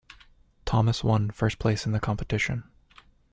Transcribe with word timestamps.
Thomas 0.65 1.03
one 1.03 1.29
first 1.29 1.59
place 1.59 1.85
in 1.85 1.91
the 1.91 1.99
competition. 1.99 2.63